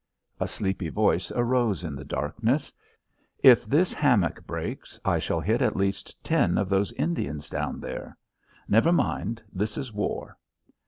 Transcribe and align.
A 0.39 0.47
sleepy 0.47 0.89
voice 0.89 1.31
arose 1.33 1.83
in 1.83 1.95
the 1.95 2.03
darkness. 2.03 2.73
"If 3.43 3.67
this 3.67 3.93
hammock 3.93 4.47
breaks, 4.47 4.99
I 5.05 5.19
shall 5.19 5.39
hit 5.39 5.61
at 5.61 5.75
least 5.75 6.23
ten 6.23 6.57
of 6.57 6.69
those 6.69 6.91
Indians 6.93 7.47
down 7.51 7.79
there. 7.79 8.17
Never 8.67 8.91
mind. 8.91 9.43
This 9.53 9.77
is 9.77 9.93
war." 9.93 10.39